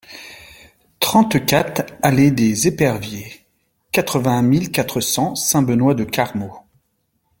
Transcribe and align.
trente-quatre 0.99 1.83
allée 2.01 2.31
des 2.31 2.67
Eperviers, 2.67 3.45
quatre-vingt-un 3.91 4.41
mille 4.41 4.71
quatre 4.71 4.99
cents 4.99 5.35
Saint-Benoît-de-Carmaux 5.35 6.57